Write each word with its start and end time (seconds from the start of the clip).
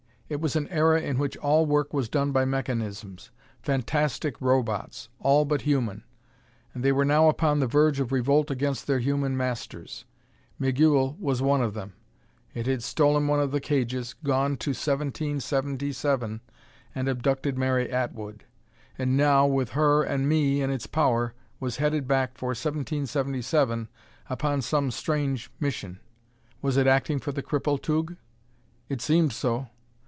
It 0.33 0.39
was 0.39 0.55
an 0.55 0.69
era 0.69 1.01
in 1.01 1.17
which 1.17 1.35
all 1.35 1.65
work 1.65 1.91
was 1.93 2.07
done 2.07 2.31
by 2.31 2.45
mechanisms 2.45 3.31
fantastic 3.61 4.39
Robots, 4.39 5.09
all 5.19 5.43
but 5.43 5.63
human! 5.63 6.05
And 6.73 6.85
they 6.85 6.93
were 6.93 7.03
now 7.03 7.27
upon 7.27 7.59
the 7.59 7.67
verge 7.67 7.99
of 7.99 8.13
revolt 8.13 8.49
against 8.49 8.87
their 8.87 8.99
human 8.99 9.35
masters! 9.35 10.05
Migul 10.57 11.17
was 11.19 11.41
one 11.41 11.61
of 11.61 11.73
them. 11.73 11.95
It 12.53 12.65
had 12.65 12.81
stolen 12.81 13.27
one 13.27 13.41
of 13.41 13.51
the 13.51 13.59
cages, 13.59 14.15
gone 14.23 14.55
to 14.59 14.69
1777 14.69 16.39
and 16.95 17.07
abducted 17.09 17.57
Mary 17.57 17.91
Atwood; 17.91 18.45
and 18.97 19.17
now, 19.17 19.45
with 19.45 19.71
her 19.71 20.01
and 20.01 20.29
me 20.29 20.61
in 20.61 20.71
its 20.71 20.87
power, 20.87 21.33
was 21.59 21.75
headed 21.75 22.07
back 22.07 22.37
for 22.37 22.51
1777 22.51 23.89
upon 24.29 24.61
some 24.61 24.91
strange 24.91 25.51
mission. 25.59 25.99
Was 26.61 26.77
it 26.77 26.87
acting 26.87 27.19
for 27.19 27.33
the 27.33 27.43
cripple 27.43 27.77
Tugh? 27.81 28.15
It 28.87 29.01
seemed 29.01 29.33
so. 29.33 29.67